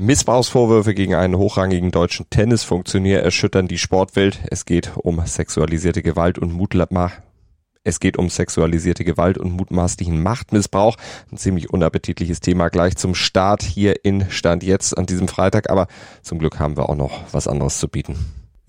[0.00, 4.38] Missbrauchsvorwürfe gegen einen hochrangigen deutschen Tennisfunktionär erschüttern die Sportwelt.
[4.48, 7.10] Es geht um sexualisierte Gewalt und Mutma
[7.82, 10.96] es geht um sexualisierte Gewalt und mutmaßlichen Machtmissbrauch.
[11.32, 15.68] Ein ziemlich unappetitliches Thema gleich zum Start hier in Stand jetzt an diesem Freitag.
[15.68, 15.88] Aber
[16.22, 18.16] zum Glück haben wir auch noch was anderes zu bieten.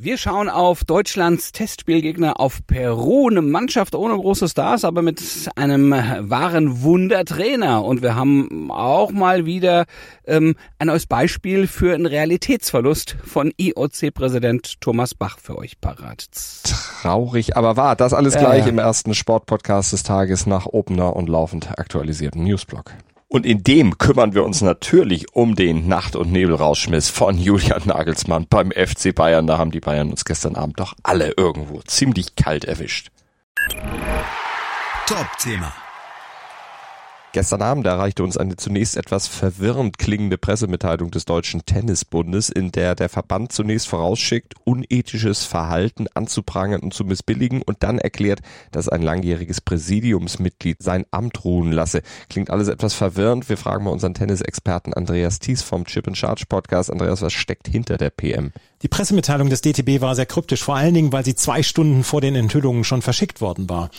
[0.01, 5.21] Wir schauen auf Deutschlands Testspielgegner auf Peru, eine Mannschaft ohne große Stars, aber mit
[5.57, 7.83] einem wahren Wundertrainer.
[7.83, 9.87] Und wir haben auch mal wieder
[10.25, 16.29] ähm, ein neues Beispiel für einen Realitätsverlust von IOC-Präsident Thomas Bach für euch parat.
[16.63, 17.97] Traurig, aber wahr.
[17.97, 18.69] Das alles gleich ja.
[18.69, 22.93] im ersten Sportpodcast des Tages nach Opener und laufend aktualisierten Newsblog.
[23.31, 28.47] Und in dem kümmern wir uns natürlich um den Nacht- und Nebelrauschmiss von Julian Nagelsmann
[28.49, 29.45] beim FC Bayern.
[29.45, 33.11] Da haben die Bayern uns gestern Abend doch alle irgendwo ziemlich kalt erwischt.
[35.05, 35.71] Top-Thema.
[37.31, 42.95] Gestern Abend erreichte uns eine zunächst etwas verwirrend klingende Pressemitteilung des Deutschen Tennisbundes, in der
[42.95, 48.39] der Verband zunächst vorausschickt, unethisches Verhalten anzuprangern und zu missbilligen und dann erklärt,
[48.71, 52.01] dass ein langjähriges Präsidiumsmitglied sein Amt ruhen lasse.
[52.29, 53.47] Klingt alles etwas verwirrend.
[53.47, 56.91] Wir fragen mal unseren Tennisexperten Andreas Thies vom Chip and Charge Podcast.
[56.91, 58.53] Andreas, was steckt hinter der PM?
[58.81, 62.21] Die Pressemitteilung des DTB war sehr kryptisch, vor allen Dingen, weil sie zwei Stunden vor
[62.21, 63.91] den Enthüllungen schon verschickt worden war.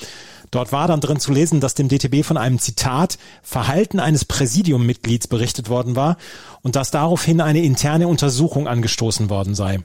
[0.50, 5.28] Dort war dann drin zu lesen, dass dem DTB von einem Zitat Verhalten eines Präsidiummitglieds
[5.28, 6.16] berichtet worden war
[6.62, 9.78] und dass daraufhin eine interne Untersuchung angestoßen worden sei.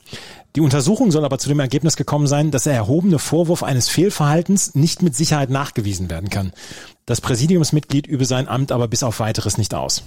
[0.55, 4.73] Die Untersuchung soll aber zu dem Ergebnis gekommen sein, dass der erhobene Vorwurf eines Fehlverhaltens
[4.73, 6.51] nicht mit Sicherheit nachgewiesen werden kann.
[7.05, 10.03] Das Präsidiumsmitglied übe sein Amt aber bis auf weiteres nicht aus.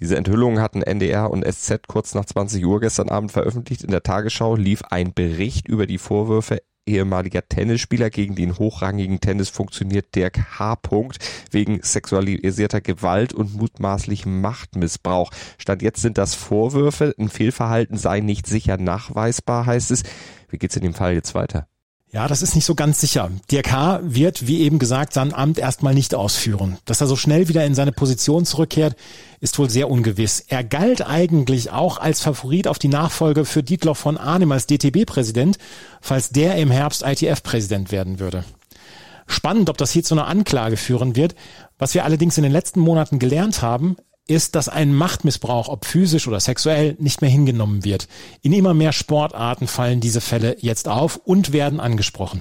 [0.00, 3.82] Diese Enthüllungen hatten NDR und SZ kurz nach 20 Uhr gestern Abend veröffentlicht.
[3.82, 9.50] In der Tagesschau lief ein Bericht über die Vorwürfe ehemaliger Tennisspieler gegen den hochrangigen Tennis
[9.50, 10.78] funktioniert Dirk H.
[11.50, 15.30] wegen sexualisierter Gewalt und mutmaßlichem Machtmissbrauch.
[15.58, 20.02] Stand jetzt sind das Vorwürfe, ein Fehlverhalten sei nicht sicher nachweisbar, heißt es.
[20.48, 21.68] Wie geht's in dem Fall jetzt weiter?
[22.10, 23.30] Ja, das ist nicht so ganz sicher.
[23.50, 24.00] Dirk H.
[24.02, 26.78] wird, wie eben gesagt, sein Amt erstmal nicht ausführen.
[26.86, 28.96] Dass er so schnell wieder in seine Position zurückkehrt,
[29.40, 30.42] ist wohl sehr ungewiss.
[30.48, 35.58] Er galt eigentlich auch als Favorit auf die Nachfolge für Dietloff von Arnim als DTB-Präsident,
[36.00, 38.44] falls der im Herbst ITF-Präsident werden würde.
[39.26, 41.34] Spannend, ob das hier zu einer Anklage führen wird.
[41.78, 43.96] Was wir allerdings in den letzten Monaten gelernt haben,
[44.28, 48.06] ist, dass ein Machtmissbrauch, ob physisch oder sexuell, nicht mehr hingenommen wird.
[48.42, 52.40] In immer mehr Sportarten fallen diese Fälle jetzt auf und werden angesprochen.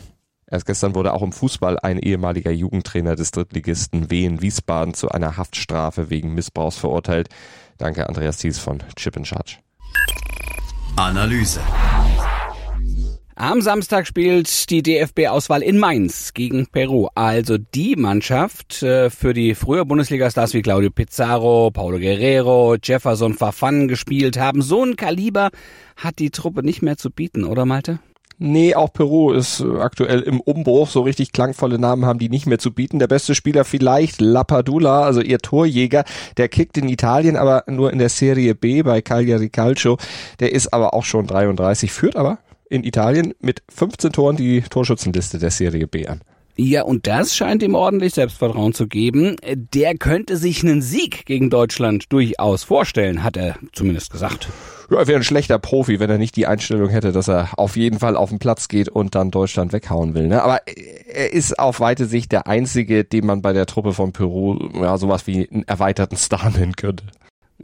[0.49, 5.35] Erst gestern wurde auch im Fußball ein ehemaliger Jugendtrainer des Drittligisten Wien Wiesbaden zu einer
[5.35, 7.29] Haftstrafe wegen Missbrauchs verurteilt.
[7.77, 9.57] Danke Andreas Thies von Chip in Charge.
[10.95, 11.59] Analyse.
[13.39, 17.09] Am Samstag spielt die DFB-Auswahl in Mainz gegen Peru.
[17.13, 23.87] Also die Mannschaft äh, für die früher Bundesliga-Stars wie Claudio Pizarro, Paulo Guerrero, Jefferson Farfan
[23.87, 24.63] gespielt haben.
[24.63, 25.51] So ein Kaliber
[25.97, 27.99] hat die Truppe nicht mehr zu bieten, oder Malte?
[28.39, 30.89] Nee, auch Peru ist äh, aktuell im Umbruch.
[30.89, 32.97] So richtig klangvolle Namen haben die nicht mehr zu bieten.
[32.97, 36.05] Der beste Spieler vielleicht Lapadula, also ihr Torjäger.
[36.37, 39.99] Der kickt in Italien, aber nur in der Serie B bei Cagliari Calcio.
[40.39, 42.39] Der ist aber auch schon 33, führt aber
[42.69, 46.21] in Italien mit 15 Toren die Torschützenliste der Serie B an.
[46.59, 49.35] Ja, und das scheint ihm ordentlich Selbstvertrauen zu geben.
[49.45, 54.49] Der könnte sich einen Sieg gegen Deutschland durchaus vorstellen, hat er zumindest gesagt.
[54.89, 57.75] Ja, er wäre ein schlechter Profi, wenn er nicht die Einstellung hätte, dass er auf
[57.75, 60.27] jeden Fall auf den Platz geht und dann Deutschland weghauen will.
[60.27, 60.41] Ne?
[60.41, 64.57] Aber er ist auf weite Sicht der Einzige, den man bei der Truppe von Peru
[64.81, 67.03] ja, sowas wie einen erweiterten Star nennen könnte.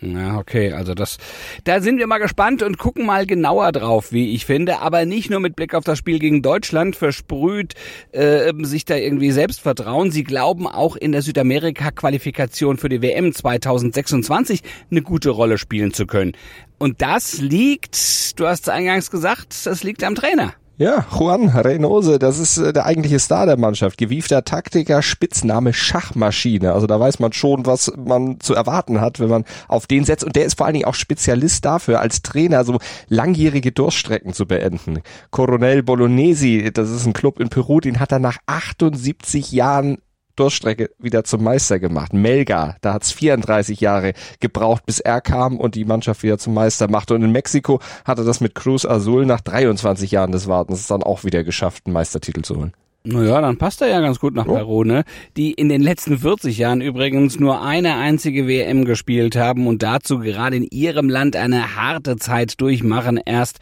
[0.01, 1.17] Ja, okay, also das,
[1.65, 5.29] da sind wir mal gespannt und gucken mal genauer drauf, wie ich finde, aber nicht
[5.29, 7.75] nur mit Blick auf das Spiel gegen Deutschland versprüht
[8.11, 10.09] äh, sich da irgendwie Selbstvertrauen.
[10.09, 16.07] Sie glauben auch in der Südamerika-Qualifikation für die WM 2026 eine gute Rolle spielen zu
[16.07, 16.33] können.
[16.79, 20.55] Und das liegt, du hast eingangs gesagt, das liegt am Trainer.
[20.75, 23.99] Ja, Juan Reynose, das ist äh, der eigentliche Star der Mannschaft.
[23.99, 26.73] Gewiefter Taktiker, Spitzname Schachmaschine.
[26.73, 30.23] Also da weiß man schon, was man zu erwarten hat, wenn man auf den setzt.
[30.23, 34.47] Und der ist vor allen Dingen auch Spezialist dafür, als Trainer so langjährige Durststrecken zu
[34.47, 35.01] beenden.
[35.29, 39.99] Coronel Bolognesi, das ist ein Club in Peru, den hat er nach 78 Jahren
[40.35, 42.13] Durststrecke wieder zum Meister gemacht.
[42.13, 46.89] Melga, da hat's 34 Jahre gebraucht, bis er kam und die Mannschaft wieder zum Meister
[46.89, 47.13] machte.
[47.15, 51.03] Und in Mexiko hat er das mit Cruz Azul nach 23 Jahren des Wartens dann
[51.03, 52.73] auch wieder geschafft, einen Meistertitel zu holen.
[53.05, 55.03] Naja, dann passt er ja ganz gut nach Peru, ne?
[55.35, 60.19] Die in den letzten 40 Jahren übrigens nur eine einzige WM gespielt haben und dazu
[60.19, 63.19] gerade in ihrem Land eine harte Zeit durchmachen.
[63.25, 63.59] Erst,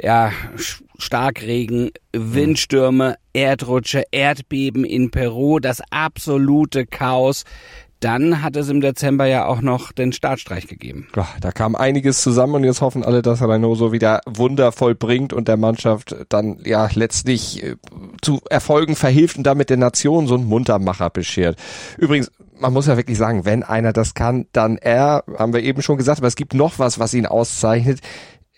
[0.00, 0.32] ja,
[0.98, 7.44] Starkregen, Windstürme, Erdrutsche, Erdbeben in Peru, das absolute Chaos.
[8.00, 11.08] dann hat es im Dezember ja auch noch den Staatsstreich gegeben.
[11.40, 15.48] Da kam einiges zusammen und jetzt hoffen alle, dass Renault so wieder wundervoll bringt und
[15.48, 17.74] der Mannschaft dann ja letztlich äh,
[18.22, 21.58] zu Erfolgen verhilft und damit der Nation so einen Muntermacher beschert.
[21.96, 22.30] Übrigens,
[22.60, 25.96] man muss ja wirklich sagen, wenn einer das kann, dann er, haben wir eben schon
[25.96, 28.00] gesagt, aber es gibt noch was, was ihn auszeichnet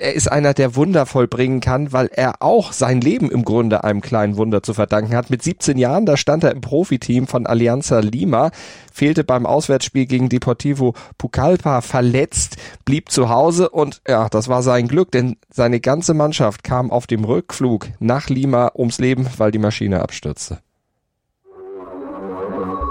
[0.01, 4.01] er ist einer, der Wunder vollbringen kann, weil er auch sein Leben im Grunde einem
[4.01, 5.29] kleinen Wunder zu verdanken hat.
[5.29, 8.51] Mit 17 Jahren, da stand er im Profiteam von Alianza Lima,
[8.93, 14.89] fehlte beim Auswärtsspiel gegen Deportivo Pucallpa verletzt, blieb zu Hause und ja, das war sein
[14.89, 19.59] Glück, denn seine ganze Mannschaft kam auf dem Rückflug nach Lima ums Leben, weil die
[19.59, 20.61] Maschine abstürzte.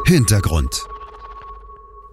[0.05, 0.87] Hintergrund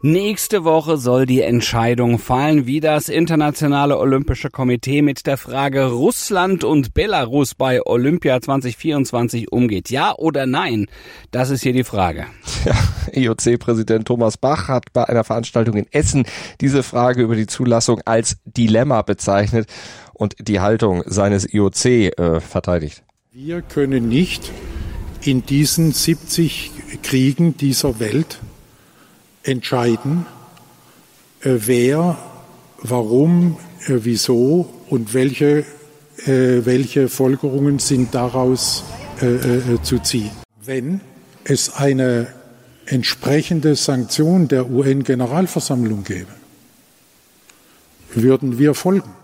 [0.06, 6.62] Nächste Woche soll die Entscheidung fallen, wie das Internationale Olympische Komitee mit der Frage Russland
[6.62, 9.90] und Belarus bei Olympia 2024 umgeht.
[9.90, 10.86] Ja oder nein?
[11.32, 12.26] Das ist hier die Frage.
[12.64, 12.76] Ja,
[13.14, 16.24] IOC-Präsident Thomas Bach hat bei einer Veranstaltung in Essen
[16.60, 19.68] diese Frage über die Zulassung als Dilemma bezeichnet
[20.14, 23.02] und die Haltung seines IOC äh, verteidigt.
[23.32, 24.52] Wir können nicht
[25.24, 26.70] in diesen 70
[27.02, 28.38] Kriegen dieser Welt
[29.46, 30.26] entscheiden,
[31.40, 32.18] äh, wer,
[32.82, 35.64] warum, äh, wieso und welche,
[36.24, 38.84] äh, welche Folgerungen sind daraus
[39.82, 40.30] zu ziehen.
[40.62, 41.00] Wenn
[41.44, 42.26] es eine
[42.84, 46.32] entsprechende Sanktion der UN-Generalversammlung gäbe,
[48.12, 49.14] würden wir folgen.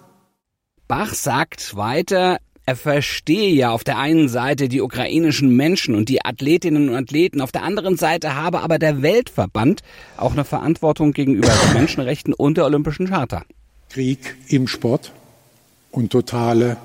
[0.89, 6.25] Bach sagt weiter, er verstehe ja auf der einen Seite die ukrainischen Menschen und die
[6.25, 9.83] Athletinnen und Athleten, auf der anderen Seite habe aber der Weltverband
[10.17, 13.43] auch eine Verantwortung gegenüber den Menschenrechten und der Olympischen Charta.
[13.91, 15.13] Krieg im Sport
[15.91, 16.77] und totale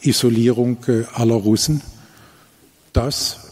[0.00, 1.82] Isolierung äh, aller Russen,
[2.92, 3.44] das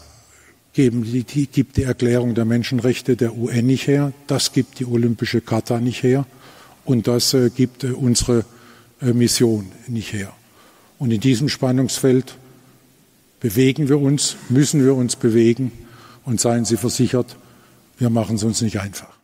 [0.75, 5.79] die, gibt die Erklärung der Menschenrechte der UN nicht her, das gibt die Olympische Charta
[5.79, 6.25] nicht her
[6.85, 8.45] und das äh, gibt äh, unsere
[8.99, 10.33] Mission nicht her.
[10.99, 12.35] Und in diesem Spannungsfeld
[13.39, 15.71] bewegen wir uns, müssen wir uns bewegen
[16.25, 17.35] und seien Sie versichert,
[17.97, 19.17] wir machen es uns nicht einfach.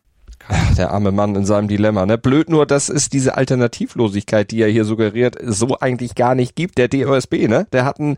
[0.47, 2.05] Ach, der arme Mann in seinem Dilemma.
[2.05, 2.17] Ne?
[2.17, 6.77] Blöd nur, dass es diese Alternativlosigkeit, die er hier suggeriert, so eigentlich gar nicht gibt.
[6.77, 7.65] Der DOSB, ne?
[7.71, 8.17] Der hat einen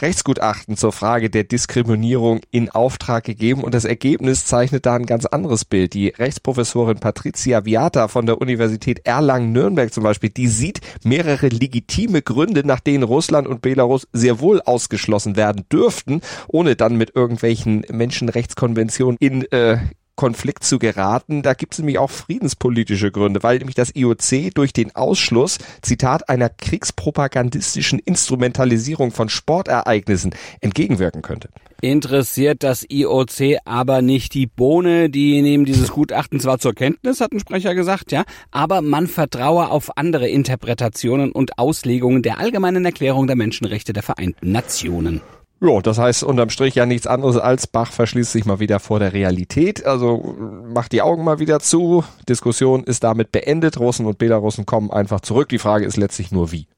[0.00, 5.26] Rechtsgutachten zur Frage der Diskriminierung in Auftrag gegeben und das Ergebnis zeichnet da ein ganz
[5.26, 5.94] anderes Bild.
[5.94, 12.66] Die Rechtsprofessorin Patricia Viata von der Universität Erlangen-Nürnberg zum Beispiel, die sieht mehrere legitime Gründe,
[12.66, 19.16] nach denen Russland und Belarus sehr wohl ausgeschlossen werden dürften, ohne dann mit irgendwelchen Menschenrechtskonventionen
[19.18, 19.78] in äh,
[20.18, 21.42] Konflikt zu geraten.
[21.42, 26.28] Da gibt es nämlich auch friedenspolitische Gründe, weil nämlich das IOC durch den Ausschluss, Zitat,
[26.28, 31.48] einer kriegspropagandistischen Instrumentalisierung von Sportereignissen entgegenwirken könnte.
[31.80, 37.30] Interessiert das IOC aber nicht die Bohne, die nehmen dieses Gutachten zwar zur Kenntnis, hat
[37.30, 43.28] ein Sprecher gesagt, ja, aber man vertraue auf andere Interpretationen und Auslegungen der allgemeinen Erklärung
[43.28, 45.20] der Menschenrechte der Vereinten Nationen.
[45.60, 49.00] Ja, das heißt unterm Strich ja nichts anderes als Bach verschließt sich mal wieder vor
[49.00, 49.84] der Realität.
[49.84, 50.36] Also
[50.72, 52.04] macht die Augen mal wieder zu.
[52.28, 53.80] Diskussion ist damit beendet.
[53.80, 55.48] Russen und Belarussen kommen einfach zurück.
[55.48, 56.68] Die Frage ist letztlich nur wie.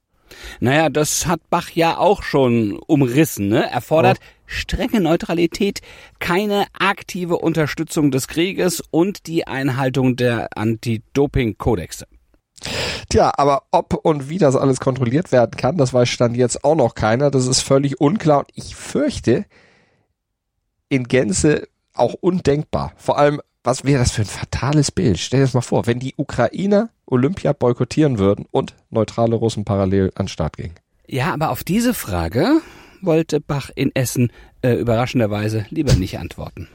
[0.60, 3.48] Naja, das hat Bach ja auch schon umrissen.
[3.48, 3.70] Ne?
[3.70, 4.24] Er fordert oh.
[4.46, 5.80] strenge Neutralität,
[6.18, 12.06] keine aktive Unterstützung des Krieges und die Einhaltung der Anti-Doping-Kodexe.
[13.08, 16.74] Tja, aber ob und wie das alles kontrolliert werden kann, das weiß Stand jetzt auch
[16.74, 17.30] noch keiner.
[17.30, 19.44] Das ist völlig unklar und ich fürchte,
[20.88, 22.92] in Gänze auch undenkbar.
[22.96, 25.18] Vor allem, was wäre das für ein fatales Bild?
[25.18, 30.10] Stell dir das mal vor, wenn die Ukrainer Olympia boykottieren würden und neutrale Russen parallel
[30.14, 30.74] an den Start gingen.
[31.06, 32.60] Ja, aber auf diese Frage
[33.02, 34.32] wollte Bach in Essen
[34.62, 36.68] äh, überraschenderweise lieber nicht antworten.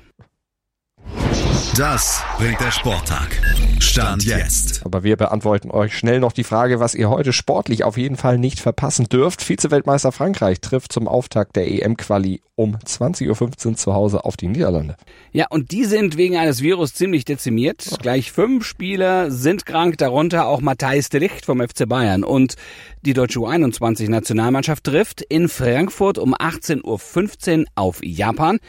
[1.74, 3.41] Das bringt der Sporttag.
[3.79, 4.86] Stand jetzt.
[4.86, 8.38] Aber wir beantworten euch schnell noch die Frage, was ihr heute sportlich auf jeden Fall
[8.38, 9.41] nicht verpassen dürft.
[9.41, 14.95] Vize-Weltmeister Frankreich trifft zum Auftakt der EM-Quali um 20.15 Uhr zu Hause auf die Niederlande.
[15.34, 17.98] Ja, und die sind wegen eines Virus ziemlich dezimiert.
[18.01, 22.24] Gleich fünf Spieler sind krank, darunter auch Matthijs de Licht vom FC Bayern.
[22.24, 22.55] Und
[23.01, 28.60] die deutsche U21-Nationalmannschaft trifft in Frankfurt um 18.15 Uhr auf Japan.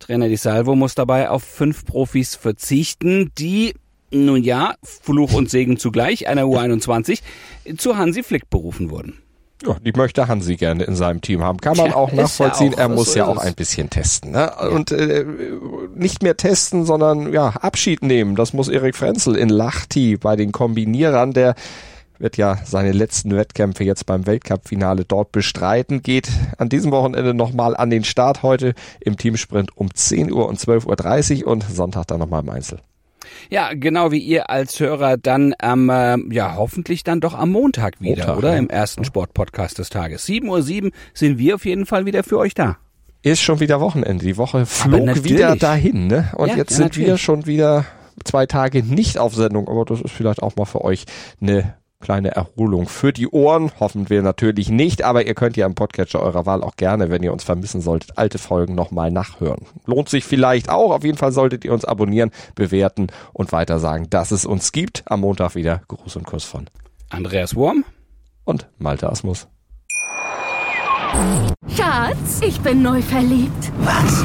[0.00, 3.74] Trainer Di Salvo muss dabei auf fünf Profis verzichten, die,
[4.10, 7.20] nun ja, Fluch und Segen zugleich, einer U21,
[7.78, 9.18] zu Hansi Flick berufen wurden.
[9.64, 11.58] Ja, die möchte Hansi gerne in seinem Team haben.
[11.58, 12.72] Kann man Tja, auch nachvollziehen.
[12.72, 14.30] Ja auch, er muss ja auch ein bisschen testen.
[14.30, 14.50] Ne?
[14.72, 15.26] Und äh,
[15.94, 18.36] nicht mehr testen, sondern ja Abschied nehmen.
[18.36, 21.56] Das muss Erik Frenzel in Lachti bei den Kombinierern, der
[22.20, 27.76] wird ja seine letzten Wettkämpfe jetzt beim Weltcup-Finale dort bestreiten, geht an diesem Wochenende nochmal
[27.76, 32.20] an den Start heute im Teamsprint um 10 Uhr und 12.30 Uhr und Sonntag dann
[32.20, 32.78] nochmal im Einzel.
[33.48, 38.00] Ja, genau wie ihr als Hörer dann am, äh, ja, hoffentlich dann doch am Montag
[38.00, 38.52] wieder, Montag, oder?
[38.52, 38.58] ja.
[38.58, 40.26] Im ersten Sportpodcast des Tages.
[40.26, 42.78] 7.07 Uhr sind wir auf jeden Fall wieder für euch da.
[43.22, 44.24] Ist schon wieder Wochenende.
[44.24, 46.30] Die Woche flog wieder dahin, ne?
[46.36, 47.08] Und Ja, jetzt ja, sind natürlich.
[47.08, 47.84] wir schon wieder
[48.24, 51.04] zwei Tage nicht auf Sendung, aber das ist vielleicht auch mal für euch
[51.40, 53.70] eine kleine Erholung für die Ohren.
[53.78, 57.22] Hoffen wir natürlich nicht, aber ihr könnt ja im Podcatcher eurer Wahl auch gerne, wenn
[57.22, 59.66] ihr uns vermissen solltet, alte Folgen nochmal nachhören.
[59.86, 60.92] Lohnt sich vielleicht auch.
[60.92, 65.02] Auf jeden Fall solltet ihr uns abonnieren, bewerten und weiter sagen, dass es uns gibt.
[65.06, 66.66] Am Montag wieder Gruß und Kuss von
[67.10, 67.84] Andreas Wurm?
[68.44, 69.46] und Malte Asmus.
[71.68, 73.72] Schatz, ich bin neu verliebt.
[73.80, 74.24] Was?